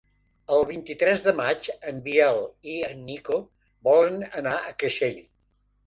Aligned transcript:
El 0.53 0.63
vint-i-tres 0.69 1.21
de 1.27 1.33
maig 1.41 1.67
en 1.93 2.01
Biel 2.09 2.43
i 2.73 2.81
en 2.91 3.07
Nico 3.13 3.41
volen 3.93 4.23
anar 4.43 4.59
a 4.73 4.77
Creixell. 4.83 5.27